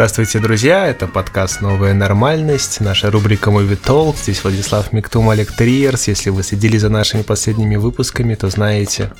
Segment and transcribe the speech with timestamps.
[0.00, 0.86] Здравствуйте, друзья!
[0.86, 4.16] Это подкаст «Новая нормальность», наша рубрика «Movie Talk».
[4.16, 6.08] Здесь Владислав Миктум, Олег Триерс.
[6.08, 9.12] Если вы следили за нашими последними выпусками, то знаете,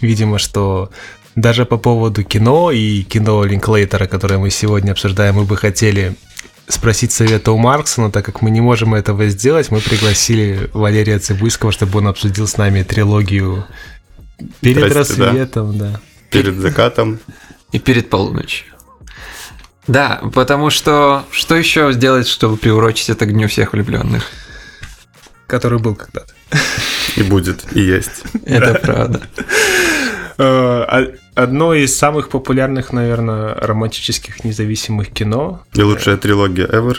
[0.00, 0.90] видимо, что
[1.36, 6.16] даже по поводу кино и кино Линклейтера, которое мы сегодня обсуждаем, мы бы хотели
[6.66, 11.20] спросить совета у Маркса, но так как мы не можем этого сделать, мы пригласили Валерия
[11.20, 13.64] Цибульского, чтобы он обсудил с нами трилогию
[14.60, 15.90] перед Здрасте, рассветом, да.
[15.92, 16.00] да.
[16.30, 17.20] Перед закатом.
[17.70, 18.66] И перед полуночью.
[19.90, 24.24] Да, потому что что еще сделать, чтобы приурочить это к Дню всех влюбленных?
[25.48, 26.32] Который был когда-то.
[27.16, 28.22] И будет, и есть.
[28.46, 29.20] Это правда.
[30.38, 35.64] Э, а, одно из самых популярных, наверное, романтических независимых кино.
[35.74, 36.96] И лучшая трилогия ever.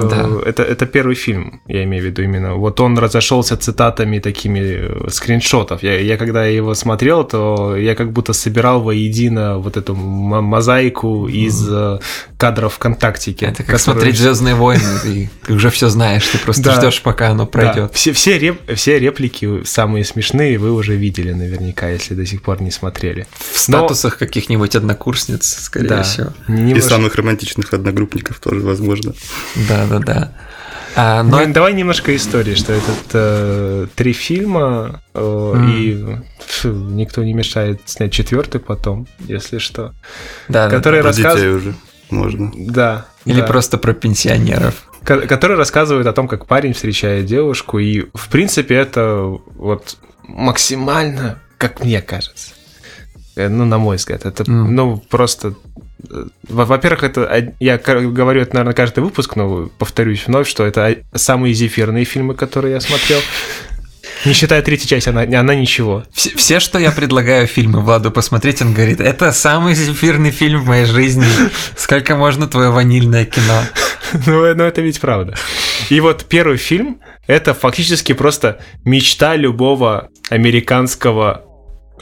[0.00, 0.26] Да.
[0.26, 2.54] Э, это, это первый фильм, я имею в виду именно.
[2.54, 5.82] Вот он разошелся цитатами такими э, скриншотов.
[5.82, 11.68] Я, я когда его смотрел, то я как будто собирал воедино вот эту мозаику из
[11.68, 12.02] mm.
[12.38, 13.46] кадров ВКонтактике.
[13.46, 13.80] Это как которые...
[13.80, 16.74] смотреть Звездные войны, ты уже все знаешь, ты просто да.
[16.74, 17.74] ждешь, пока оно пройдет.
[17.74, 17.90] Да.
[17.92, 22.62] Все, все, реп, все реплики самые смешные вы уже видели наверняка, если до сих пор
[22.62, 23.26] не смотрели.
[23.52, 24.26] В статусах Но...
[24.26, 26.02] каких-нибудь однокурсниц, скорее да.
[26.02, 26.32] всего.
[26.48, 29.14] И самых романтичных одногруппников тоже возможно.
[29.68, 30.32] Да, да-да-да.
[30.94, 31.40] А, но...
[31.40, 35.70] Ну, давай немножко истории, что это э, три фильма, э, mm.
[35.70, 39.94] и фу, никто не мешает снять четвертый потом, если что.
[40.48, 41.36] Да, который да, рассказ...
[41.36, 41.74] детей уже
[42.10, 42.52] можно.
[42.54, 43.06] Да.
[43.24, 43.46] Или да.
[43.46, 44.88] просто про пенсионеров.
[45.02, 49.22] Который рассказывает о том, как парень встречает девушку, и в принципе это
[49.56, 52.52] вот максимально, как мне кажется,
[53.34, 54.52] э, ну, на мой взгляд, это, mm.
[54.52, 55.54] ну, просто
[56.48, 62.04] во-первых, это я говорю это, наверное, каждый выпуск, но повторюсь вновь, что это самые зефирные
[62.04, 63.20] фильмы, которые я смотрел.
[64.24, 66.04] Не считая третьей части, она, она ничего.
[66.12, 70.66] Все, все, что я предлагаю фильмы Владу посмотреть, он говорит, это самый зефирный фильм в
[70.66, 71.26] моей жизни.
[71.76, 73.62] Сколько можно твое ванильное кино?
[74.26, 75.34] Ну, ну, это ведь правда.
[75.88, 81.46] И вот первый фильм— это фактически просто мечта любого американского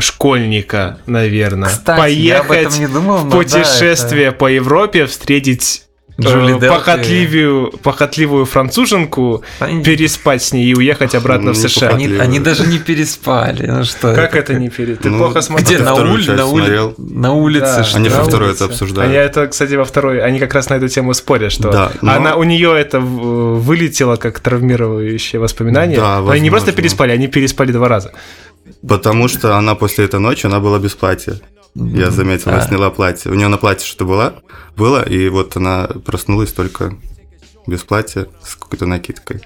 [0.01, 1.69] школьника, наверное.
[1.69, 4.39] Кстати, Поехать я об этом не думал, в путешествие да, это...
[4.39, 5.85] по Европе, встретить
[6.19, 9.83] э, Джули похотливую, похотливую француженку, они...
[9.83, 11.91] переспать с ней и уехать обратно ну, в США.
[11.91, 13.67] Они, они даже не переспали.
[13.67, 14.97] Ну что как это, это не переспали?
[14.97, 15.67] Ты ну, плохо смотрел?
[15.67, 15.79] Где?
[15.85, 16.95] На, уль...
[16.99, 17.61] на, улице?
[17.65, 17.97] Да, что?
[17.97, 19.09] Они во второй это обсуждают.
[19.11, 22.13] Они это, кстати, во второй, они как раз на эту тему спорят, что да, но...
[22.13, 25.99] она, у нее это вылетело как травмирующее воспоминание.
[25.99, 28.13] Да, они не просто переспали, они переспали два раза.
[28.87, 31.41] Потому что она после этой ночи, она была без платья.
[31.75, 33.31] Я заметил, она сняла платье.
[33.31, 34.43] У нее на платье что было,
[34.77, 36.95] было, и вот она проснулась только
[37.67, 39.43] без платья с какой-то накидкой.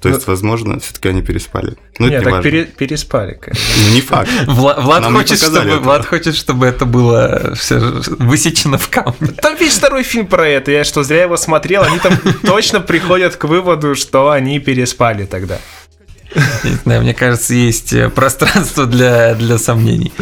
[0.00, 1.76] То есть, ну, возможно, все-таки они переспали.
[1.98, 3.64] Ну, Нет, так пере, переспали, конечно.
[3.76, 4.30] Ну, не факт.
[4.46, 9.32] Влад, Влад, хочет, чтобы, Влад хочет, чтобы это было все высечено в камне.
[9.42, 10.70] Там весь второй фильм про это.
[10.70, 11.82] Я что, зря его смотрел.
[11.82, 15.58] Они там точно приходят к выводу, что они переспали тогда.
[16.64, 20.12] Не знаю, мне кажется, есть э, пространство для, для сомнений.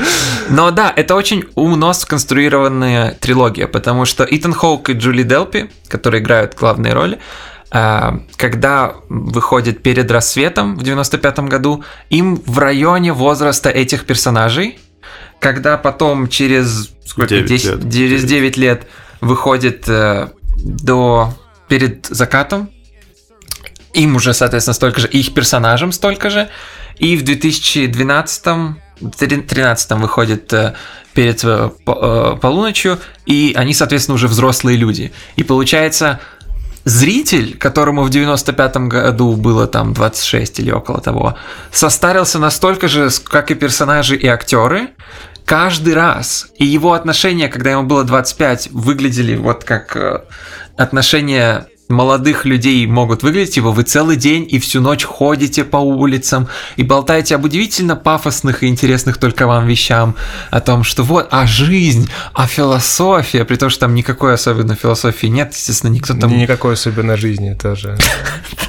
[0.48, 6.22] Но да, это очень умно сконструированная трилогия, потому что Итан Хоук и Джули Делпи, которые
[6.22, 7.18] играют главные роли,
[7.70, 14.78] э, когда выходит перед рассветом в 95 году, им в районе возраста этих персонажей,
[15.40, 17.92] когда потом через сколько 9 10, лет.
[17.92, 18.86] через 9 лет
[19.20, 20.28] выходит э,
[20.58, 21.34] до
[21.68, 22.70] перед закатом
[23.94, 26.48] им уже, соответственно, столько же, их персонажам столько же.
[26.98, 28.76] И в 2012
[29.18, 30.74] 13 выходит э,
[31.14, 35.12] перед э, э, полуночью, и они, соответственно, уже взрослые люди.
[35.36, 36.20] И получается,
[36.84, 41.36] зритель, которому в 95-м году было там 26 или около того,
[41.72, 44.90] состарился настолько же, как и персонажи и актеры,
[45.44, 46.48] каждый раз.
[46.58, 50.26] И его отношения, когда ему было 25, выглядели вот как
[50.76, 56.48] отношения молодых людей могут выглядеть, его вы целый день и всю ночь ходите по улицам
[56.76, 60.14] и болтаете об удивительно пафосных и интересных только вам вещам,
[60.50, 65.26] о том, что вот, а жизнь, а философия, при том, что там никакой особенной философии
[65.26, 66.36] нет, естественно, никто там...
[66.36, 67.96] Никакой особенной жизни тоже.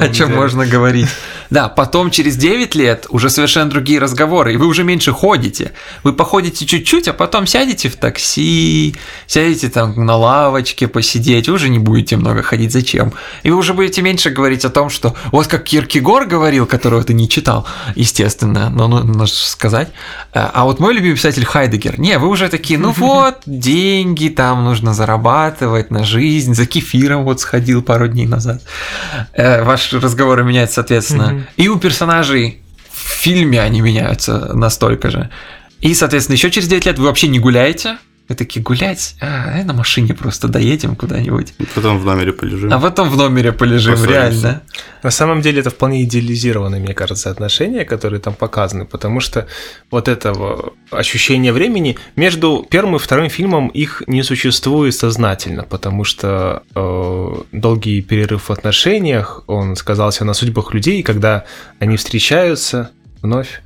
[0.00, 1.08] О чем можно говорить.
[1.50, 5.72] Да, потом через 9 лет уже совершенно другие разговоры, и вы уже меньше ходите.
[6.02, 8.94] Вы походите чуть-чуть, а потом сядете в такси,
[9.26, 13.12] сядете там на лавочке посидеть, уже не будете много ходить, зачем?
[13.42, 17.14] И вы уже будете меньше говорить о том, что вот как Киркегор говорил, которого ты
[17.14, 17.66] не читал,
[17.96, 19.88] естественно, но ну, нужно сказать.
[20.32, 24.64] А, а вот мой любимый писатель Хайдегер, не, вы уже такие, ну вот, деньги там
[24.64, 28.62] нужно зарабатывать на жизнь, за кефиром вот сходил пару дней назад.
[29.32, 31.46] Э, Ваши разговоры меняются, соответственно.
[31.56, 35.30] И у персонажей в фильме они меняются настолько же.
[35.80, 37.98] И, соответственно, еще через 9 лет вы вообще не гуляете,
[38.28, 41.54] Мы такие гулять, а, на машине просто доедем куда-нибудь.
[41.74, 42.72] Потом в номере полежим.
[42.72, 44.20] А потом в номере полежим, Поссоримся.
[44.20, 44.62] реально.
[45.02, 49.48] На самом деле это вполне идеализированные, мне кажется, отношения, которые там показаны, потому что
[49.90, 56.62] вот этого ощущения времени между первым и вторым фильмом их не существует сознательно, потому что
[56.74, 61.44] э, долгий перерыв в отношениях, он сказался на судьбах людей, когда
[61.80, 62.90] они встречаются
[63.20, 63.62] вновь.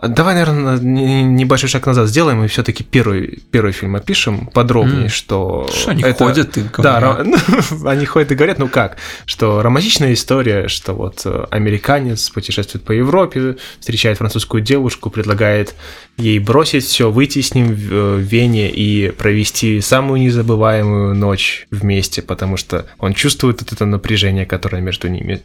[0.00, 5.08] Давай, наверное, небольшой шаг назад сделаем и все-таки первый, первый фильм опишем подробнее, М.
[5.08, 5.68] что...
[5.74, 7.26] Что они это- ходят и Да, говорят.
[7.26, 12.30] ро- ну, они ходят и говорят, ну как, что романтичная история, что вот э, американец
[12.30, 15.74] путешествует по Европе, встречает французскую девушку, предлагает
[16.16, 21.66] ей бросить все, выйти с ним в, э, в Вене и провести самую незабываемую ночь
[21.72, 25.42] вместе, потому что он чувствует вот это напряжение, которое между ними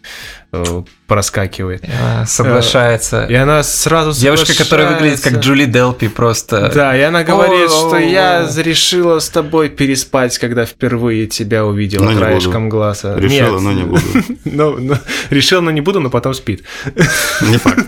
[0.52, 0.64] э,
[1.08, 1.84] проскакивает.
[2.04, 3.26] А, Соглашается.
[3.26, 5.34] И она сразу Девушка, которая выглядит как.
[5.40, 6.72] Джули Делпи, просто...
[6.74, 8.62] Да, и она говорит, О, что о, я о.
[8.62, 13.16] решила с тобой переспать, когда впервые тебя увидела Но краешком глаза.
[13.18, 13.62] Решила, Нет.
[13.62, 14.02] но не буду.
[14.46, 14.96] Ну, ну,
[15.30, 16.64] решил, но не буду, но потом спит.
[17.42, 17.88] Не факт.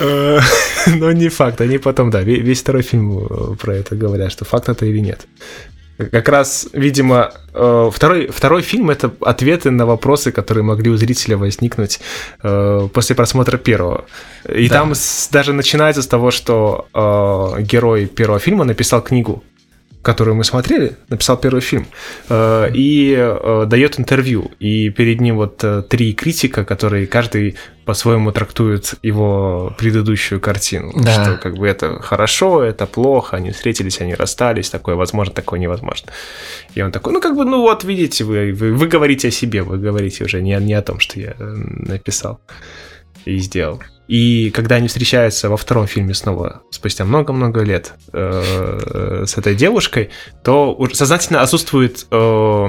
[0.00, 0.40] Э,
[0.86, 1.60] Но не факт.
[1.60, 4.98] Они потом, да, ве- весь второй фильм э, про это говорят, что факт это или
[4.98, 5.26] нет.
[5.96, 11.36] Как раз, видимо, э, второй, второй фильм это ответы на вопросы, которые могли у зрителя
[11.36, 12.00] возникнуть
[12.42, 14.04] э, после просмотра первого.
[14.48, 14.80] И Да.
[14.80, 19.44] там с- даже начинается с того, что э, герой первого фильма написал книгу,
[20.04, 21.86] которую мы смотрели, написал первый фильм,
[22.28, 24.50] э, и э, дает интервью.
[24.60, 27.56] И перед ним вот э, три критика, которые каждый
[27.86, 30.92] по-своему трактует его предыдущую картину.
[30.94, 31.12] Да.
[31.12, 36.12] Что как бы это хорошо, это плохо, они встретились, они расстались, такое возможно, такое невозможно.
[36.74, 39.62] И он такой, ну как бы, ну вот видите, вы, вы, вы говорите о себе,
[39.62, 42.40] вы говорите уже не, не о том, что я написал
[43.24, 43.82] и сделал.
[44.06, 50.10] И когда они встречаются во втором фильме снова, спустя много-много лет, э, с этой девушкой,
[50.42, 52.68] то сознательно отсутствует э,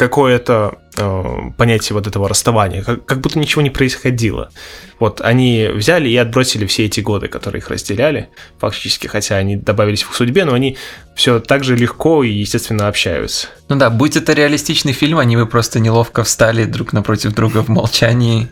[0.00, 1.24] какое-то э,
[1.58, 4.50] понятие вот этого расставания, как, как будто ничего не происходило.
[4.98, 8.28] Вот они взяли и отбросили все эти годы, которые их разделяли,
[8.58, 10.78] фактически, хотя они добавились в их судьбе, но они
[11.14, 13.48] все так же легко и, естественно, общаются.
[13.68, 17.68] Ну да, будь это реалистичный фильм, они бы просто неловко встали друг напротив друга в
[17.68, 18.48] молчании,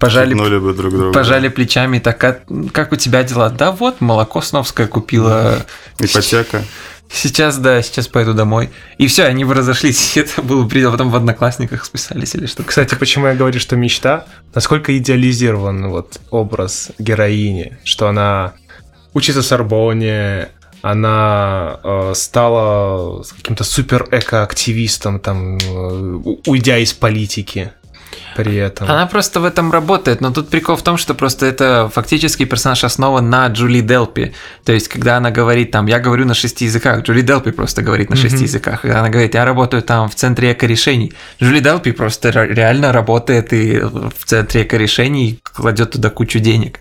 [0.00, 1.12] пожали, бы друг друга.
[1.12, 2.40] пожали плечами, так, «А
[2.72, 3.50] как у тебя дела?
[3.50, 5.64] Да вот, молоко сновское купила.
[5.98, 6.64] Ипотека.
[7.12, 8.70] Сейчас, да, сейчас пойду домой.
[8.96, 10.16] И все, они бы разошлись.
[10.16, 12.68] Это было предел, потом в одноклассниках списались или что-то.
[12.68, 14.26] Кстати, почему я говорю, что мечта?
[14.54, 18.54] Насколько идеализирован вот образ героини, что она
[19.12, 20.48] учится в Сорбоне,
[20.82, 27.72] она э, стала каким-то супер эко-активистом, там, э, уйдя из политики
[28.36, 28.90] при этом.
[28.90, 32.84] Она просто в этом работает, но тут прикол в том, что просто это фактически персонаж
[32.84, 34.32] основан на Джули Делпи.
[34.64, 38.10] То есть, когда она говорит там, я говорю на шести языках, Джули Делпи просто говорит
[38.10, 38.44] на шести Мгм.
[38.44, 38.80] языках.
[38.82, 41.12] Когда она говорит, я работаю там в центре эко-решений,
[41.42, 46.78] Джули Делпи просто ре- реально работает и в центре эко-решений кладет туда кучу денег.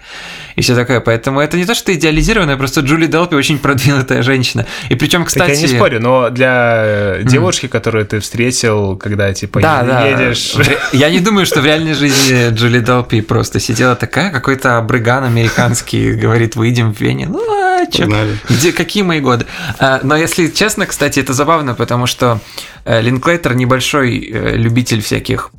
[0.56, 1.00] И все такое.
[1.00, 4.66] Поэтому это не то, что идеализированное, просто Джули Делпи очень продвинутая женщина.
[4.90, 5.52] И причем, кстати...
[5.52, 10.06] Так я не спорю, но для э, девушки, которую ты встретил, когда типа Да, да.
[10.08, 10.56] едешь...
[10.92, 16.14] Я не думаю, что в реальной жизни Джули Делпи просто сидела такая, какой-то абрыган американский
[16.14, 17.28] говорит, выйдем в Вене.
[17.28, 18.08] Ну, а чё?
[18.50, 19.46] Где, какие мои годы?
[19.80, 22.40] А, Но если честно, кстати, это забавно, потому что
[22.86, 25.52] э, Линклейтер небольшой э, любитель всяких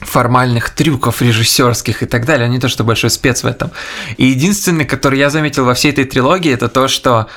[0.00, 3.70] формальных трюков режиссерских и так далее, он не то что большой спец в этом.
[4.16, 7.28] И единственный, который я заметил во всей этой трилогии, это то, что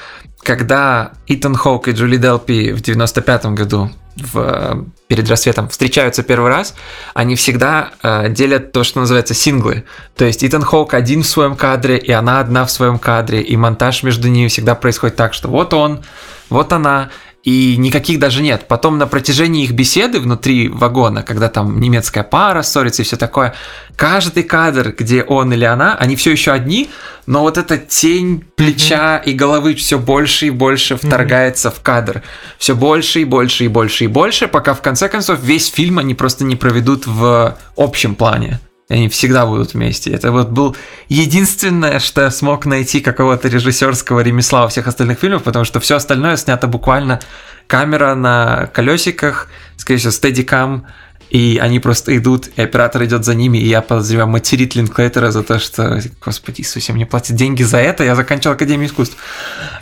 [0.43, 6.75] когда Итан Хоук и Джули Делпи в 95-м году в, перед рассветом встречаются первый раз,
[7.13, 9.83] они всегда э, делят то, что называется синглы.
[10.15, 13.55] То есть Итан Хоук один в своем кадре, и она одна в своем кадре, и
[13.57, 16.03] монтаж между ними всегда происходит так, что вот он,
[16.49, 17.09] вот она,
[17.45, 18.65] и никаких даже нет.
[18.67, 23.53] Потом на протяжении их беседы внутри вагона, когда там немецкая пара ссорится и все такое,
[23.95, 26.89] каждый кадр, где он или она, они все еще одни,
[27.27, 32.23] но вот эта тень плеча и головы все больше и больше вторгается в кадр.
[32.57, 36.15] Все больше и больше и больше и больше, пока в конце концов весь фильм они
[36.15, 38.59] просто не проведут в общем плане.
[38.89, 40.11] И Они всегда будут вместе.
[40.11, 40.75] Это вот был
[41.09, 45.95] единственное, что я смог найти какого-то режиссерского ремесла во всех остальных фильмах, потому что все
[45.95, 47.19] остальное снято буквально
[47.67, 50.85] камера на колесиках, скорее всего, стедикам,
[51.31, 55.41] и они просто идут, и оператор идет за ними, и я подозреваю, материт Линклейтера за
[55.41, 59.17] то, что, господи Иисусе, мне платят деньги за это, я заканчивал Академию искусств.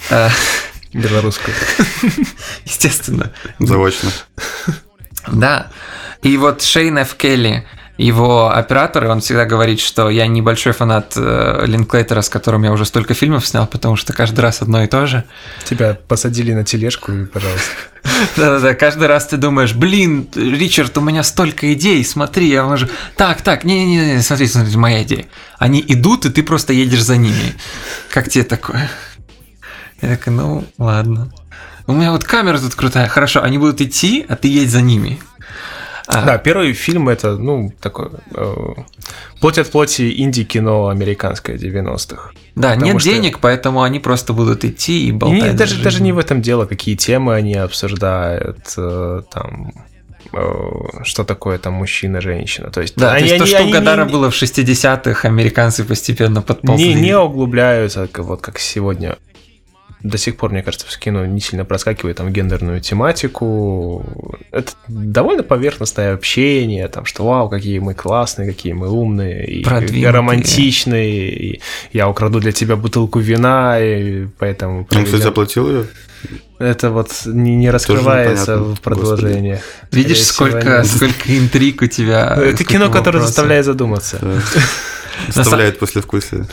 [0.09, 0.29] Э,
[0.93, 1.55] Белорусскую.
[2.65, 3.33] Естественно.
[3.59, 4.11] Заочно.
[5.27, 5.71] Да.
[6.21, 7.15] И вот Шейн Ф.
[7.15, 7.65] Келли
[7.97, 12.85] его оператор, он всегда говорит, что я небольшой фанат э, Линклейтера, с которым я уже
[12.85, 15.23] столько фильмов снял, потому что каждый раз одно и то же.
[15.65, 17.69] Тебя посадили на тележку, и пожалуйста.
[18.35, 22.89] Да-да-да, каждый раз ты думаешь, блин, Ричард, у меня столько идей, смотри, я можу...
[23.15, 25.25] Так, так, не-не-не, смотри, смотри, моя идея.
[25.59, 27.55] Они идут, и ты просто едешь за ними.
[28.09, 28.89] Как тебе такое?
[30.01, 31.31] Я такой, ну, ладно.
[31.85, 33.07] У меня вот камера тут крутая.
[33.07, 35.19] Хорошо, они будут идти, а ты едь за ними.
[36.07, 38.55] Да, первый фильм это, ну, такой э,
[39.39, 42.31] плоть от плоти инди-кино американское 90-х.
[42.55, 43.09] Да, нет что...
[43.09, 45.53] денег, поэтому они просто будут идти и болтать.
[45.53, 49.73] И даже, даже не в этом дело, какие темы они обсуждают, э, там,
[50.33, 52.69] э, что такое там мужчина, женщина.
[52.69, 55.85] То есть, да, они, то есть то, что у Гадара не, было в 60-х, американцы
[55.85, 56.93] постепенно подползли.
[56.93, 59.17] Не, не углубляются, вот как сегодня
[60.03, 64.05] до сих пор, мне кажется, в кино не сильно проскакивает там гендерную тематику.
[64.51, 71.29] Это довольно поверхностное общение, там, что вау, какие мы классные, какие мы умные, и романтичные,
[71.29, 71.61] и
[71.93, 74.87] я украду для тебя бутылку вина, и поэтому...
[74.91, 75.85] Он, кстати, заплатил ее?
[76.59, 79.61] Это вот не, не раскрывается в продолжениях.
[79.91, 82.37] Видишь, сколько, сколько интриг у тебя.
[82.37, 84.19] Это кино, которое заставляет задуматься.
[85.27, 86.45] Оставляет послевкусие.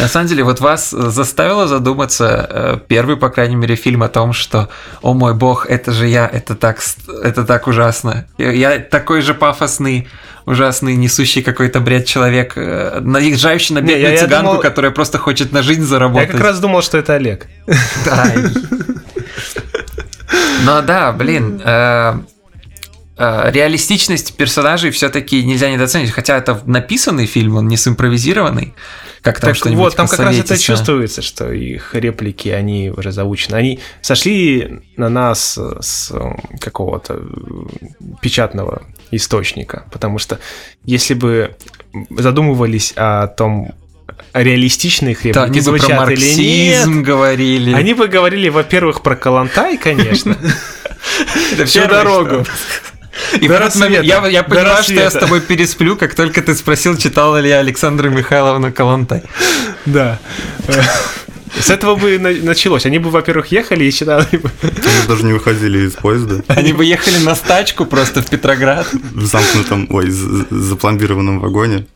[0.00, 4.32] На самом деле, вот вас заставило задуматься э, первый, по крайней мере, фильм о том,
[4.32, 4.68] что,
[5.00, 6.78] о мой бог, это же я, это так,
[7.22, 8.26] это так ужасно.
[8.38, 10.08] Я такой же пафосный,
[10.44, 14.60] ужасный, несущий какой-то бред человек, э, наезжающий на бедную цыганку, думал...
[14.60, 16.28] которая просто хочет на жизнь заработать.
[16.28, 17.46] Я как раз думал, что это Олег.
[18.04, 18.32] Да.
[20.64, 22.14] Но да, блин, э, Э,
[23.16, 28.74] реалистичность персонажей все-таки нельзя недооценить, хотя это написанный фильм, он не симпровизированный.
[29.20, 33.54] Как там так вот, там как раз это чувствуется, что их реплики, они уже заучены.
[33.54, 36.12] Они сошли на нас с
[36.58, 37.22] какого-то
[38.20, 40.40] печатного источника, потому что
[40.84, 41.54] если бы
[42.10, 43.74] задумывались о том,
[44.32, 47.72] реалистичные их реплики да, они бы про марксизм или нет, говорили.
[47.74, 50.36] Они бы говорили, во-первых, про Калантай, конечно.
[51.64, 52.44] Всю дорогу.
[53.40, 56.54] И в этот момент я, я понимаю, что я с тобой пересплю, как только ты
[56.54, 59.22] спросил, читала ли я Александра Михайловна Калантай.
[59.86, 60.18] Да.
[61.58, 62.86] С этого бы началось.
[62.86, 64.50] Они бы, во-первых, ехали и читали бы.
[64.62, 66.42] Они даже не выходили из поезда.
[66.48, 68.86] Они бы ехали на стачку просто в Петроград.
[68.92, 71.86] В замкнутом, ой, запломбированном вагоне.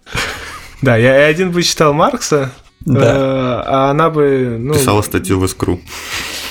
[0.82, 3.00] Да, я один бы читал Маркса, да.
[3.00, 4.56] Э, а она бы...
[4.58, 4.74] Ну...
[4.74, 5.80] Писала статью в Искру.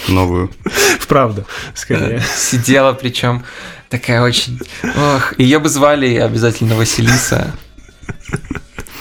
[0.07, 0.51] Новую.
[0.99, 2.21] Вправду, скорее.
[2.35, 3.43] Сидела причем
[3.89, 4.59] Такая очень...
[4.83, 7.53] Ох, ее бы звали обязательно Василиса.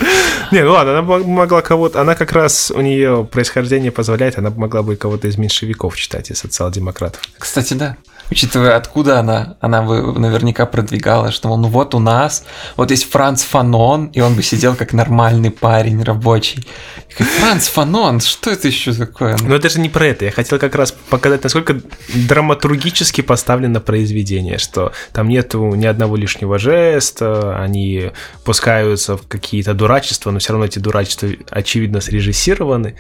[0.53, 2.01] Не, ну ладно, она могла кого-то...
[2.01, 6.39] Она как раз, у нее происхождение позволяет, она могла бы кого-то из меньшевиков читать, из
[6.39, 7.23] социал-демократов.
[7.39, 7.97] Кстати, да.
[8.31, 12.45] Учитывая, откуда она, она бы наверняка продвигала, что, мол, ну вот у нас,
[12.77, 16.67] вот есть Франц Фанон, и он бы сидел как нормальный парень рабочий.
[17.11, 19.37] Франц Фанон, что это еще такое?
[19.43, 21.81] Ну это же не про это, я хотел как раз показать, насколько
[22.15, 28.11] драматургически поставлено произведение, что там нету ни одного лишнего жеста, они
[28.45, 32.95] пускаются в какие-то дурачества, но все равно эти дурачества очевидно срежиссированы,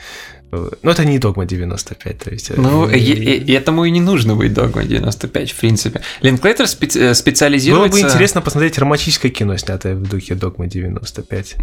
[0.83, 2.57] ну, это не догма 95, то есть...
[2.57, 6.01] Ну, и, этому и не нужно быть догма 95, в принципе.
[6.21, 7.99] Линклейтер специ э, специализируется...
[7.99, 11.57] Было бы интересно посмотреть романтическое кино, снятое в духе догма 95.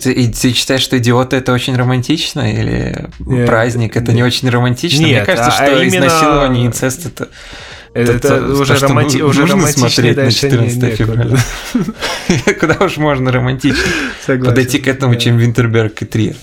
[0.00, 4.16] Ты, и ты считаешь, что идиоты это очень романтично, или нет, праздник это нет.
[4.16, 5.00] не очень романтично?
[5.00, 6.06] Нет, Мне кажется, а, что а именно...
[6.06, 7.28] изнасилование, инцест это...
[7.98, 9.22] Это, это, уже, то, романти...
[9.22, 11.38] уже романтично смотреть на 14 февраля.
[12.60, 13.82] Куда уж можно романтично
[14.26, 16.36] подойти к этому, чем Винтерберг и Триер.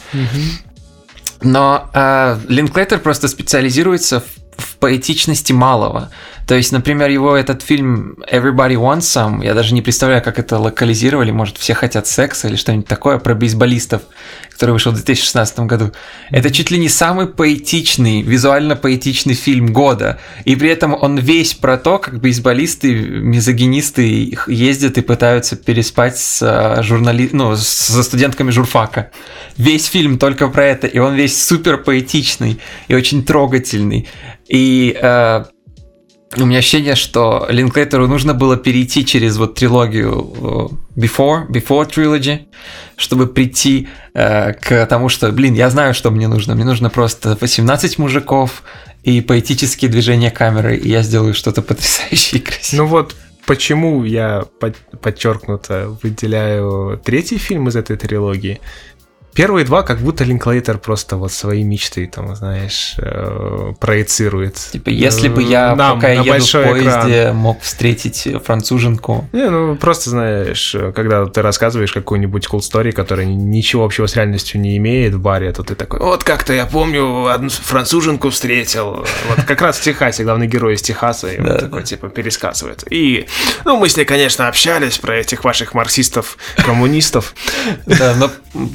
[1.41, 4.23] Но э, Линклейтер просто специализируется
[4.57, 6.11] в поэтичности малого.
[6.47, 10.59] То есть, например, его этот фильм Everybody Wants Some, я даже не представляю, как это
[10.59, 14.03] локализировали, может, все хотят секса или что-нибудь такое, про бейсболистов,
[14.51, 15.91] который вышел в 2016 году.
[16.29, 20.19] Это чуть ли не самый поэтичный, визуально поэтичный фильм года.
[20.43, 26.43] И при этом он весь про то, как бейсболисты, мизогинисты ездят и пытаются переспать с
[26.43, 27.27] а, журнали...
[27.31, 29.09] ну, со студентками журфака.
[29.57, 34.07] Весь фильм только про это, и он весь супер поэтичный и очень трогательный.
[34.47, 35.45] И э,
[36.37, 42.47] у меня ощущение, что Линклейтеру нужно было перейти через вот трилогию э, Before, Before Trilogy,
[42.97, 46.55] чтобы прийти э, к тому, что, блин, я знаю, что мне нужно.
[46.55, 48.63] Мне нужно просто 18 мужиков
[49.03, 52.83] и поэтические движения камеры, и я сделаю что-то потрясающее и красивое.
[52.83, 53.15] Ну вот,
[53.45, 58.59] почему я под, подчеркнуто выделяю третий фильм из этой трилогии?
[59.35, 64.55] Первые два, как будто Линклейтер просто вот свои мечты, там, знаешь, э, проецирует.
[64.71, 67.35] Типа, если бы я, Э, Нам пока я еду в поезде, экран.
[67.35, 69.27] мог встретить француженку.
[69.33, 74.61] Не, ну просто знаешь, когда ты рассказываешь какую-нибудь cool story, которая ничего общего с реальностью
[74.61, 79.05] не имеет в баре, то ты такой, вот как-то я помню, одну француженку встретил.
[79.27, 82.83] Вот как раз в Техасе, главный герой из Техаса, и он такой, типа, пересказывает.
[82.89, 83.27] И,
[83.65, 87.33] ну, мы с ней, конечно, общались про этих ваших марксистов, коммунистов.
[87.85, 88.31] Да, но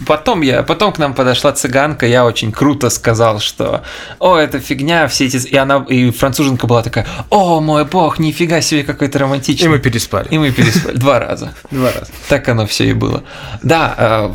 [0.07, 3.83] потом я, потом к нам подошла цыганка, я очень круто сказал, что,
[4.19, 8.61] о, это фигня, все эти, и она, и француженка была такая, о, мой бог, нифига
[8.61, 9.69] себе какой-то И романтичный.
[9.69, 10.29] мы переспали.
[10.31, 11.53] И мы переспали два раза.
[11.71, 12.11] Два раза.
[12.29, 13.23] Так оно все и было.
[13.63, 14.31] Да, э,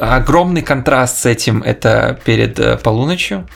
[0.00, 3.48] огромный контраст с этим это перед э, полуночью,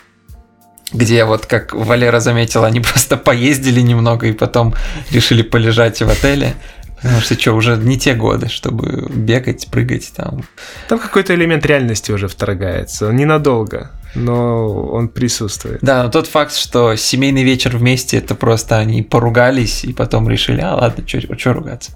[0.93, 4.75] где вот, как Валера заметила, они просто поездили немного и потом
[5.11, 6.55] решили полежать в отеле.
[7.03, 10.45] Потому что что, уже не те годы, чтобы бегать, прыгать там.
[10.89, 13.11] Там какой-то элемент реальности уже вторгается.
[13.13, 15.81] Ненадолго, но он присутствует.
[15.83, 20.61] Да, но тот факт, что семейный вечер вместе, это просто они поругались и потом решили,
[20.61, 21.93] а ладно, что ругаться.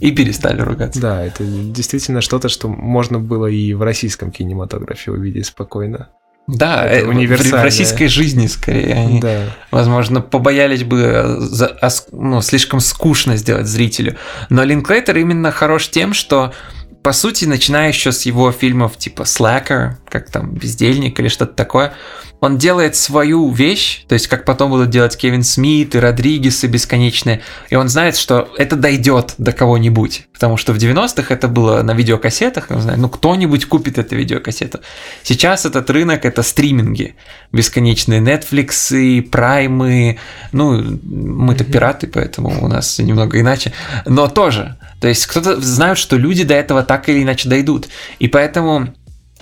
[0.00, 1.00] И перестали ругаться.
[1.00, 6.08] Да, это действительно что-то, что можно было и в российском кинематографе увидеть спокойно.
[6.48, 8.94] Да, Это э, в- российской жизни скорее.
[8.94, 9.42] Они, Да.
[9.70, 14.16] возможно, побоялись бы э, за- ос- ну, слишком скучно сделать зрителю.
[14.48, 16.52] Но Линклейтер именно хорош тем, что
[17.02, 21.92] по сути, начиная еще с его фильмов типа Slacker, как там Бездельник или что-то такое,
[22.40, 26.68] он делает свою вещь, то есть как потом будут делать Кевин Смит и Родригес и
[26.68, 31.82] бесконечные, и он знает, что это дойдет до кого-нибудь, потому что в 90-х это было
[31.82, 34.80] на видеокассетах, он знает, ну кто-нибудь купит эту видеокассету.
[35.22, 37.16] Сейчас этот рынок это стриминги,
[37.52, 40.18] бесконечные Netflix и Prime,
[40.52, 43.72] ну мы-то пираты, поэтому у нас немного иначе,
[44.06, 44.76] но тоже.
[45.00, 48.94] То есть кто-то знает, что люди до этого так или иначе дойдут, и поэтому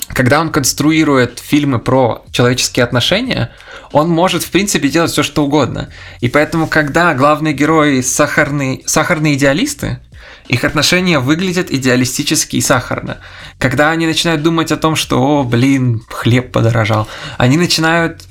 [0.09, 3.51] когда он конструирует фильмы про человеческие отношения,
[3.93, 5.91] он может, в принципе, делать все, что угодно.
[6.21, 10.01] И поэтому, когда главные герои сахарные, сахарные идеалисты,
[10.49, 13.19] их отношения выглядят идеалистически и сахарно.
[13.59, 18.23] Когда они начинают думать о том, что, о, блин, хлеб подорожал, они начинают,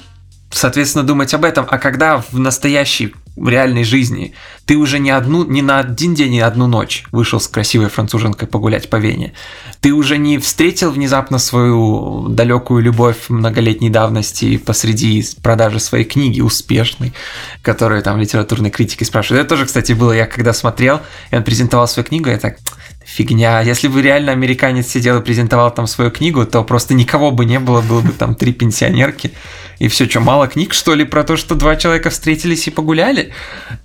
[0.49, 1.65] соответственно, думать об этом.
[1.69, 4.33] А когда в настоящей в реальной жизни.
[4.65, 8.47] Ты уже не одну, не на один день, не одну ночь вышел с красивой француженкой
[8.47, 9.33] погулять по Вене,
[9.81, 17.13] ты уже не встретил внезапно свою далекую любовь многолетней давности посреди продажи своей книги успешной,
[17.61, 19.45] которую там литературные критики спрашивают.
[19.45, 22.57] Это тоже, кстати, было, я когда смотрел, и он презентовал свою книгу, я так,
[23.05, 23.61] фигня.
[23.61, 27.59] Если бы реально американец сидел и презентовал там свою книгу, то просто никого бы не
[27.59, 29.31] было, было бы там три пенсионерки.
[29.79, 33.33] И все, что, мало книг, что ли, про то, что два человека встретились и погуляли?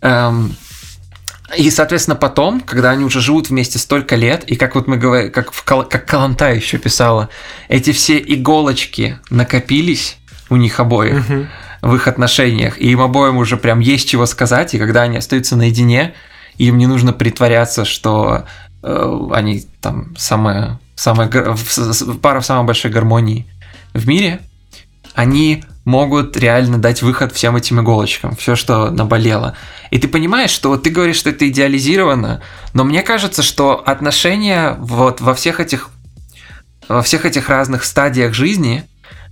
[0.00, 0.56] Эм,
[1.56, 5.32] и, соответственно, потом, когда они уже живут вместе столько лет, и как вот мы говорим,
[5.32, 7.28] как, в, Кал- как Каланта еще писала,
[7.68, 10.16] эти все иголочки накопились
[10.48, 11.24] у них обоих
[11.82, 15.56] в их отношениях, и им обоим уже прям есть чего сказать, и когда они остаются
[15.56, 16.14] наедине,
[16.56, 18.44] им не нужно притворяться, что
[18.82, 21.28] они там самая, самая
[22.22, 23.46] пара в самой большой гармонии
[23.94, 24.40] в мире,
[25.14, 29.56] они могут реально дать выход всем этим иголочкам, все, что наболело.
[29.90, 32.42] И ты понимаешь, что вот ты говоришь, что это идеализировано,
[32.74, 35.90] но мне кажется, что отношения вот во всех этих
[36.88, 38.84] во всех этих разных стадиях жизни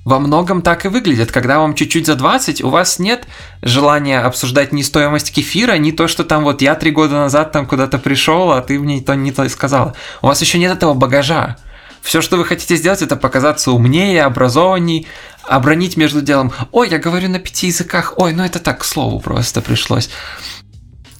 [0.08, 1.30] во многом так и выглядят.
[1.30, 3.26] Когда вам чуть-чуть за 20, у вас нет
[3.60, 7.66] желания обсуждать ни стоимость кефира, ни то, что там вот я три года назад там
[7.66, 9.94] куда-то пришел, а ты мне то не то и сказала.
[10.22, 11.58] У вас еще нет этого багажа.
[12.00, 15.06] Все, что вы хотите сделать, это показаться умнее, образованней,
[15.42, 16.52] обронить между делом.
[16.72, 18.14] Ой, я говорю на пяти языках.
[18.16, 20.08] Ой, ну это так, к слову, просто пришлось.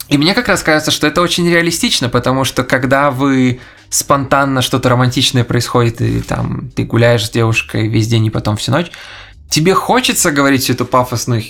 [0.08, 4.88] И мне как раз кажется, что это очень реалистично, потому что когда вы спонтанно что-то
[4.88, 8.90] романтичное происходит, и там ты гуляешь с девушкой весь день и потом всю ночь,
[9.48, 11.42] тебе хочется говорить всю эту пафосную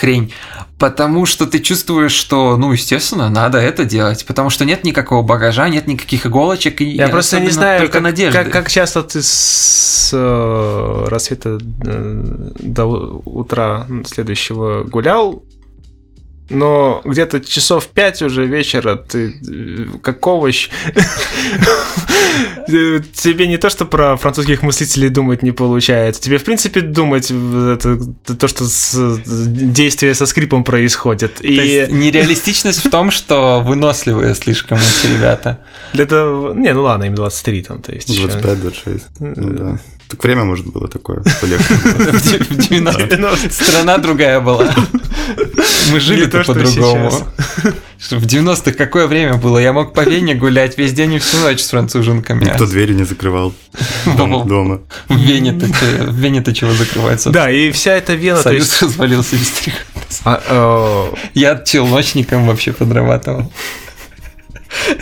[0.00, 0.32] хрень,
[0.78, 5.68] потому что ты чувствуешь, что, ну, естественно, надо это делать, потому что нет никакого багажа,
[5.68, 8.38] нет никаких иголочек, и Я просто не знаю, только как, надежды.
[8.38, 12.86] как, как часто ты с э, рассвета э, до
[13.24, 15.42] утра следующего гулял,
[16.50, 20.68] но где-то часов пять уже вечера ты э, как овощ.
[22.66, 26.20] Тебе не то, что про французских мыслителей думать не получается.
[26.20, 27.98] Тебе, в принципе, думать это,
[28.38, 31.36] то, что с- действие со скрипом происходит.
[31.36, 35.60] То И есть нереалистичность в том, что выносливые слишком эти ребята.
[35.92, 36.52] для этого...
[36.54, 38.08] Не, ну ладно, им 23 там, то есть...
[38.08, 38.28] ещё.
[38.28, 39.00] 25-26.
[39.20, 39.78] Ну да.
[40.08, 41.74] Так время, может, было такое полегче.
[41.74, 44.74] В 90 Страна другая была.
[45.92, 47.10] Мы жили-то по-другому.
[47.98, 49.58] В 90-х какое время было?
[49.58, 52.44] Я мог по Вене гулять весь день и всю ночь с француженками.
[52.44, 53.52] Никто двери не закрывал
[54.16, 54.80] дома.
[55.08, 57.30] В Вене-то чего закрывается?
[57.30, 58.40] Да, и вся эта Вена...
[58.40, 59.52] Союз развалился без
[60.24, 60.42] а,
[61.12, 63.52] э, Я челночником вообще подрабатывал.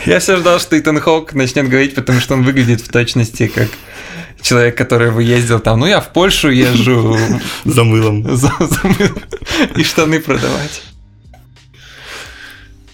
[0.05, 3.67] Я все ждал, что Итан Хок начнет говорить, потому что он выглядит в точности как
[4.41, 7.17] человек, который бы ездил там, ну я в Польшу езжу.
[7.65, 8.23] За мылом.
[8.35, 9.17] За, за мылом.
[9.75, 10.81] И штаны продавать.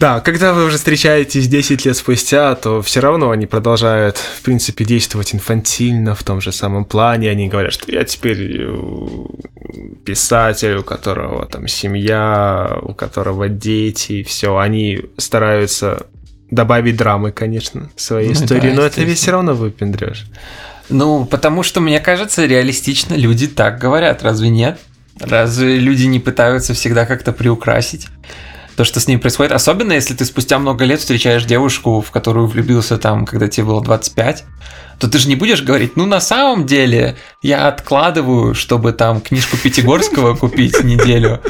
[0.04, 4.84] Да, когда вы уже встречаетесь 10 лет спустя, то все равно они продолжают, в принципе,
[4.84, 7.30] действовать инфантильно в том же самом плане.
[7.30, 8.78] Они говорят, что я теперь э,
[10.04, 14.58] писатель, у которого там семья, у которого дети, все.
[14.58, 16.08] Они стараются
[16.54, 20.26] добавить драмы, конечно, своей ну, истории, да, но это все равно выпендрешь.
[20.90, 24.80] Ну, потому что, мне кажется, реалистично люди так говорят, разве нет?
[25.20, 28.08] Разве люди не пытаются всегда как-то приукрасить
[28.76, 29.52] то, что с ним происходит?
[29.52, 33.82] Особенно, если ты спустя много лет встречаешь девушку, в которую влюбился там, когда тебе было
[33.84, 34.44] 25,
[35.00, 39.58] то ты же не будешь говорить, ну, на самом деле, я откладываю, чтобы там книжку
[39.58, 41.42] Пятигорского купить неделю.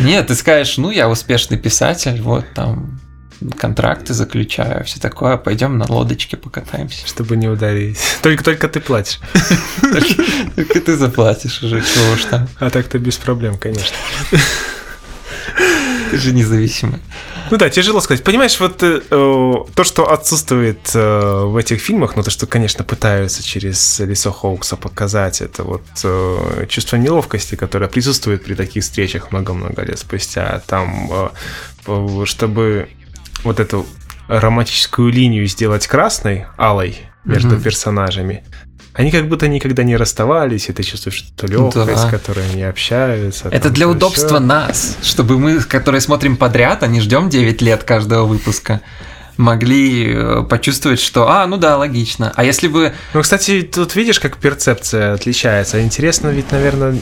[0.00, 3.00] Нет, ты скажешь, ну, я успешный писатель, вот там
[3.58, 7.06] контракты заключаю, все такое, пойдем на лодочке покатаемся.
[7.06, 7.98] Чтобы не ударить.
[8.22, 9.20] Только только ты платишь.
[10.56, 12.48] Только ты заплатишь уже, чего уж там.
[12.58, 13.96] А так-то без проблем, конечно.
[16.10, 17.00] Ты же независимый.
[17.50, 18.24] Ну да, тяжело сказать.
[18.24, 23.42] Понимаешь, вот э, то, что отсутствует э, в этих фильмах, ну то, что, конечно, пытаются
[23.42, 29.82] через лицо Хоукса показать, это вот э, чувство неловкости, которое присутствует при таких встречах много-много
[29.82, 30.60] лет спустя.
[30.66, 31.10] Там,
[31.86, 32.88] э, чтобы
[33.46, 33.86] вот эту
[34.28, 37.62] романтическую линию сделать красной, алой между mm-hmm.
[37.62, 38.44] персонажами,
[38.96, 42.10] они как будто никогда не расставались, и ты чувствуешь что легкость, да.
[42.10, 43.48] которой они общаются.
[43.50, 44.38] Это для удобства все.
[44.38, 48.80] нас, чтобы мы, которые смотрим подряд, а не ждем 9 лет каждого выпуска,
[49.36, 52.32] могли э, почувствовать, что, а, ну да, логично.
[52.36, 52.94] А если бы...
[53.12, 55.82] Ну, кстати, тут видишь, как перцепция отличается.
[55.82, 56.98] Интересно ведь, наверное,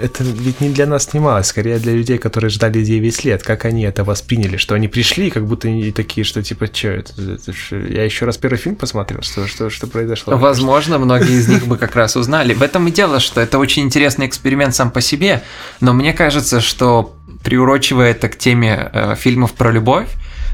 [0.00, 3.82] это ведь не для нас снималось, скорее для людей, которые ждали 9 лет, как они
[3.82, 7.52] это восприняли, что они пришли, как будто они такие, что типа, что это, это
[7.88, 10.36] я еще раз первый фильм посмотрел, что, что, что произошло.
[10.36, 12.54] Возможно, многие из них бы как раз узнали.
[12.54, 15.42] В этом и дело, что это очень интересный эксперимент сам по себе,
[15.80, 20.08] но мне кажется, что приурочивая это к теме э, фильмов про любовь,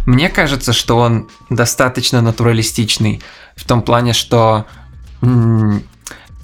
[0.06, 3.22] мне кажется, что он достаточно натуралистичный
[3.56, 4.66] в том плане, что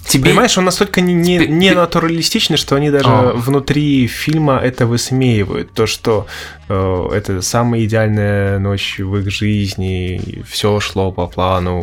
[0.05, 0.31] Тебе...
[0.31, 3.33] Понимаешь, он настолько не, не, не натуралистичный, что они даже О.
[3.33, 5.71] внутри фильма это высмеивают.
[5.73, 6.25] То, что
[6.69, 11.81] это самая идеальная ночь в их жизни, все шло по плану,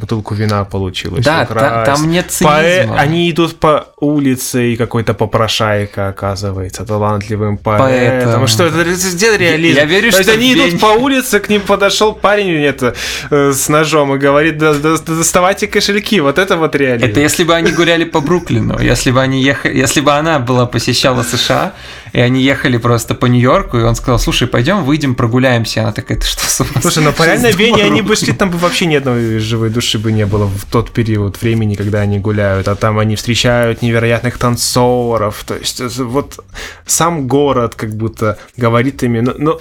[0.00, 1.24] бутылку вина получилось.
[1.24, 2.56] Да, та, там нет цинизма.
[2.56, 2.88] Поэ...
[2.96, 7.86] Они идут по улице, и какой-то попрошайка оказывается талантливым поэтом.
[7.86, 8.46] поэтом.
[8.46, 9.76] Что это, это реализм?
[9.76, 12.94] Я, я верю, То что они идут по улице, к ним подошел парень это,
[13.30, 16.20] э, с ножом и говорит, да, да, доставайте кошельки.
[16.20, 17.06] Вот это вот реализм.
[17.06, 20.66] Это если бы они гуляли по Бруклину, если бы они ехали, если бы она была
[20.66, 21.72] посещала США,
[22.12, 25.82] и они ехали просто по Нью-Йорку, и он сказал, слушай, пойдем, выйдем, прогуляемся.
[25.82, 28.50] Она такая, ты что, с ума Слушай, ну по реальной Вене они бы шли, там
[28.50, 32.18] бы вообще ни одной живой души бы не было в тот период времени, когда они
[32.18, 36.44] гуляют, а там они встречают невероятных танцоров, то есть вот
[36.86, 39.60] сам город как будто говорит ими, ну, ну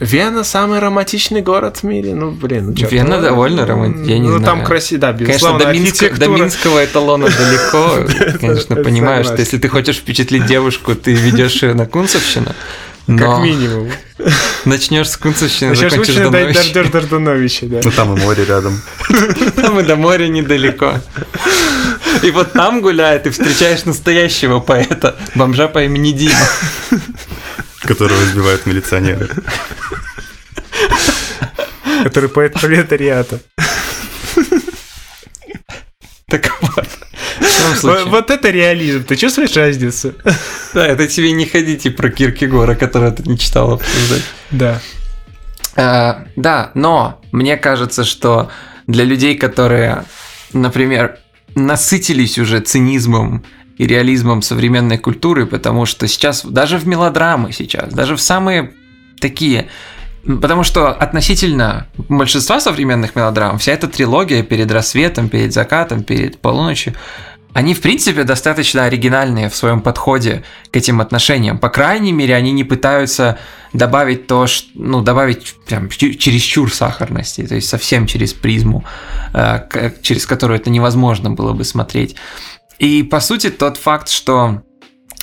[0.00, 2.14] Вена самый романтичный город в мире.
[2.14, 4.40] Ну, блин, ну что Вена довольно романтичный, я не ну, знаю.
[4.40, 8.38] Ну, там красиво, да, безусловно, Конечно, до, Минска, до Минского эталона далеко.
[8.40, 12.54] Конечно, понимаю, что если ты хочешь впечатлить девушку, ты ведешь ее на Кунцевщину.
[13.08, 13.90] Но как минимум.
[14.66, 17.80] Начнешь с Кунцевщины, закончишь до Дойдешь до Дордановича, да.
[17.82, 18.82] Ну там и море рядом.
[19.56, 21.00] Там и до моря недалеко.
[22.22, 26.48] И вот там гуляет, и встречаешь настоящего поэта, бомжа по имени Дима.
[27.80, 29.30] Которого избивают милиционеры.
[32.04, 33.40] Который поэт пролетариата.
[36.26, 36.57] Так
[37.82, 38.08] вот.
[38.08, 39.04] Вот это реализм.
[39.04, 40.14] Ты чувствуешь разницу?
[40.74, 44.22] Да, это тебе не ходите про Киркегора, который ты не читал обсуждать.
[44.50, 44.80] Да.
[45.76, 48.50] А, да, но мне кажется, что
[48.86, 50.04] для людей, которые,
[50.52, 51.18] например,
[51.54, 53.44] насытились уже цинизмом
[53.76, 58.72] и реализмом современной культуры, потому что сейчас, даже в мелодрамы сейчас, даже в самые
[59.20, 59.68] такие
[60.24, 66.94] Потому что относительно большинства современных мелодрам вся эта трилогия перед рассветом, перед закатом, перед полуночью,
[67.54, 71.58] они, в принципе, достаточно оригинальные в своем подходе к этим отношениям.
[71.58, 73.38] По крайней мере, они не пытаются
[73.72, 78.84] добавить то, что, ну, добавить прям чересчур сахарности, то есть совсем через призму,
[79.34, 82.16] э, через которую это невозможно было бы смотреть.
[82.78, 84.62] И, по сути, тот факт, что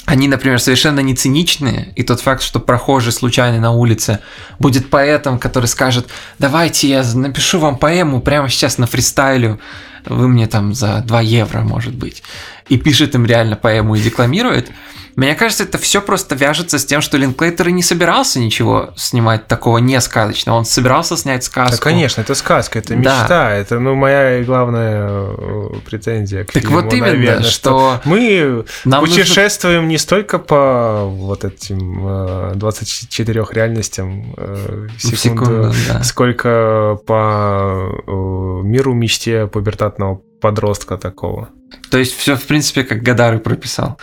[0.06, 4.20] они, например, совершенно не циничные, и тот факт, что прохожий случайно на улице
[4.60, 6.08] будет поэтом, который скажет,
[6.38, 9.60] давайте я напишу вам поэму прямо сейчас на фристайлю,
[10.06, 12.24] вы мне там за 2 евро, может быть,
[12.70, 14.72] и пишет им реально поэму и декламирует,
[15.16, 19.48] мне кажется, это все просто вяжется с тем, что Линклейтер и не собирался ничего снимать
[19.48, 20.58] такого не сказочного.
[20.58, 21.78] Он собирался снять сказку.
[21.78, 23.26] Да, конечно, это сказка, это мечта.
[23.28, 23.52] Да.
[23.52, 28.66] Это ну, моя главная э, претензия к так фильму, вот именно, наверное, что, что мы
[28.84, 29.90] Нам путешествуем нужно...
[29.90, 36.04] не столько по вот этим 24 э, реальностям э, в секунду, секунду да.
[36.04, 41.50] сколько по миру мечте пубертатного подростка такого.
[41.90, 43.98] То есть все, в принципе, как Гадары прописал.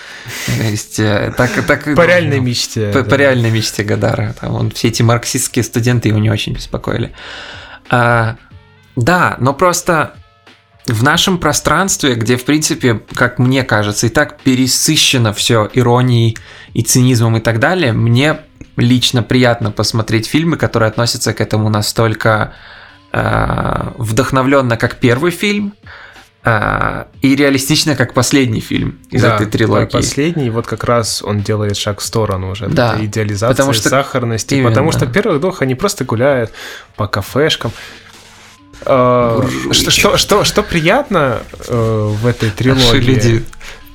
[0.47, 2.91] То есть, э, так, так, по реальной мечте.
[2.93, 3.11] По, да.
[3.11, 4.35] по реальной мечте Гадара.
[4.41, 7.13] Там он, все эти марксистские студенты его не очень беспокоили.
[7.91, 8.39] А,
[8.97, 10.15] да, но просто
[10.87, 16.37] в нашем пространстве, где, в принципе, как мне кажется, и так пересыщено все иронией
[16.75, 18.41] и цинизмом и так далее, мне
[18.77, 22.55] лично приятно посмотреть фильмы, которые относятся к этому настолько
[23.13, 25.75] э, вдохновленно, как первый фильм,
[26.45, 29.87] а, и реалистично, как последний фильм из да, этой трилогии.
[29.87, 32.67] Последний, вот как раз он делает шаг в сторону уже.
[32.67, 32.97] Да.
[33.01, 33.89] Идеализации, потому что...
[33.89, 34.55] сахарности.
[34.55, 34.71] Именно.
[34.71, 36.51] Потому что первых двух они просто гуляют
[36.97, 37.71] по кафешкам.
[38.85, 43.45] А, что, что, что, что приятно э, в этой трилогии?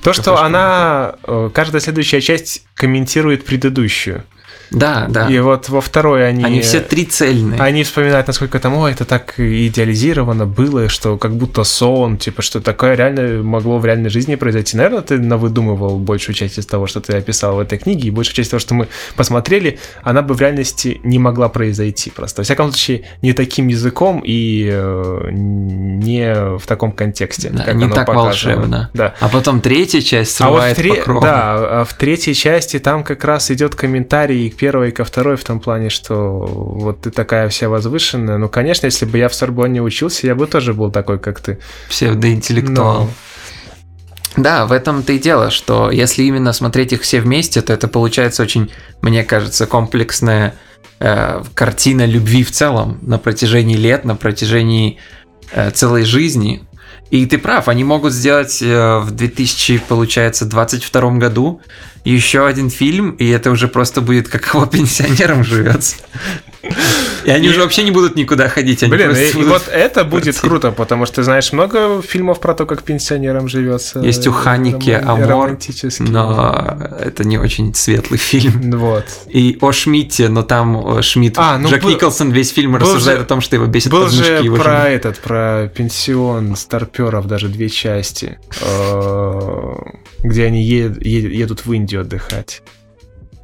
[0.02, 4.24] То, что она, э, каждая следующая часть комментирует предыдущую.
[4.70, 5.28] Да, да.
[5.28, 6.44] И вот во второй они...
[6.44, 7.60] Они все три цельные.
[7.60, 12.60] Они вспоминают, насколько там, ой, это так идеализировано было, что как будто сон, типа, что
[12.60, 14.76] такое реально могло в реальной жизни произойти.
[14.76, 18.36] Наверное, ты навыдумывал большую часть из того, что ты описал в этой книге, и большую
[18.36, 22.42] часть того, что мы посмотрели, она бы в реальности не могла произойти просто.
[22.42, 27.50] Во всяком случае, не таким языком и э, не в таком контексте.
[27.50, 28.24] Да, как не так показано.
[28.24, 28.90] волшебно.
[28.94, 29.14] Да.
[29.20, 31.20] А потом третья часть срывает а вот в тре...
[31.20, 35.60] Да, а в третьей части там как раз идет комментарий первой, ко второй в том
[35.60, 38.36] плане, что вот ты такая вся возвышенная.
[38.36, 41.58] Ну, конечно, если бы я в Сорбонне учился, я бы тоже был такой, как ты.
[41.88, 43.04] Псевдоинтеллектуал.
[43.04, 43.10] Но...
[44.36, 48.42] Да, в этом-то и дело, что если именно смотреть их все вместе, то это получается
[48.42, 50.54] очень, мне кажется, комплексная
[51.00, 54.98] э, картина любви в целом на протяжении лет, на протяжении
[55.52, 56.62] э, целой жизни.
[57.10, 61.60] И ты прав, они могут сделать э, в 2000, получается, 22 году
[62.12, 65.96] еще один фильм, и это уже просто будет как его пенсионерам живется.
[67.24, 67.50] И они и...
[67.50, 68.82] уже вообще не будут никуда ходить.
[68.82, 70.48] Они Блин, и, и вот это будет квартире.
[70.48, 74.00] круто, потому что ты знаешь много фильмов про то, как пенсионерам живется.
[74.00, 75.58] Есть у Ханики Амор,
[75.98, 78.78] но это не очень светлый фильм.
[78.78, 79.04] Вот.
[79.28, 83.24] И о Шмидте, но там Шмидт, а, ну, Джек был, Николсон весь фильм рассуждает же,
[83.24, 84.96] о том, что его бесит был же его про фильм.
[84.96, 89.74] этот, про пенсион старперов, даже две части, э,
[90.22, 92.62] где они едут в Индию отдыхать.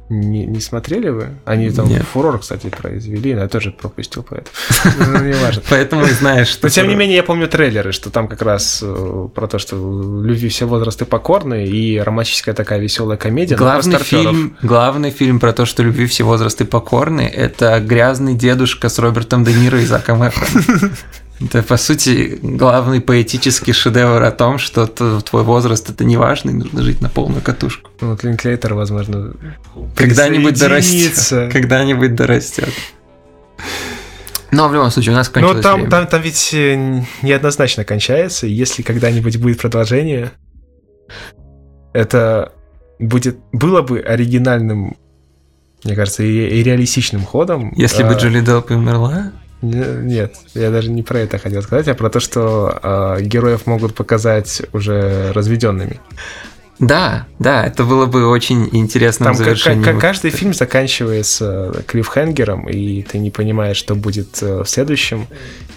[0.07, 1.29] Не, не смотрели вы?
[1.45, 2.03] Они там Нет.
[2.03, 5.63] фурор, кстати, произвели, но я тоже пропустил, поэтому ну, не важно.
[5.67, 6.67] Поэтому знаешь, что...
[6.67, 9.75] Но тем не менее, я помню трейлеры, что там как раз э, про то, что
[9.75, 13.55] любви все возрасты покорны, и романтическая такая веселая комедия.
[13.55, 18.99] Главный фильм, главный фильм про то, что любви все возрасты покорны, это «Грязный дедушка» с
[18.99, 20.91] Робертом Де Ниро и Заком Эфроном.
[21.41, 26.53] Это, по сути, главный поэтический шедевр о том, что твой возраст это не важно, и
[26.53, 27.91] нужно жить на полную катушку.
[27.99, 29.33] Ну, вот Линклейтер, возможно,
[29.95, 31.51] когда-нибудь дорастет.
[31.51, 32.69] Когда-нибудь дорастет.
[34.51, 35.91] Но в любом случае у нас кончилось Ну, там, время.
[35.91, 38.47] там, там ведь э, неоднозначно кончается.
[38.47, 40.31] Если когда-нибудь будет продолжение,
[41.91, 42.53] это
[42.99, 44.95] будет, было бы оригинальным,
[45.83, 47.73] мне кажется, и, и реалистичным ходом.
[47.75, 48.07] Если а...
[48.07, 49.33] бы Джоли Делп умерла?
[49.65, 53.95] Нет, я даже не про это хотел сказать, а про то, что э, героев могут
[53.95, 55.99] показать уже разведенными.
[56.79, 59.83] Да, да, это было бы очень интересным Там завершением.
[59.83, 65.27] Как, каждый фильм заканчивается клиффхенгером, и ты не понимаешь, что будет э, в следующем.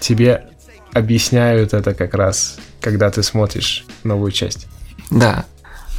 [0.01, 0.45] Тебе
[0.93, 4.67] объясняют это как раз, когда ты смотришь новую часть.
[5.11, 5.45] Да,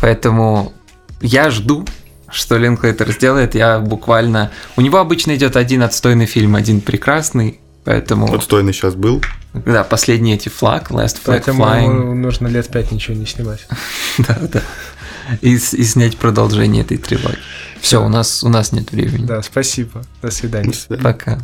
[0.02, 0.74] поэтому
[1.22, 1.86] я жду,
[2.30, 3.56] что Линклейтер сделает.
[3.56, 4.52] Я буквально...
[4.76, 8.34] У него обычно идет один отстойный фильм, один прекрасный, Поэтому...
[8.34, 9.22] Отстойный сейчас был.
[9.54, 12.14] Да, последний эти флаг, Last Flag Поэтому Flying.
[12.14, 13.66] нужно лет пять ничего не снимать.
[14.20, 14.62] да, да.
[15.42, 17.40] И, и снять продолжение этой трилогии.
[17.82, 19.26] Все, у нас, у нас нет времени.
[19.26, 20.04] Да, спасибо.
[20.22, 20.72] До свидания.
[20.72, 21.04] До свидания.
[21.04, 21.40] Пока.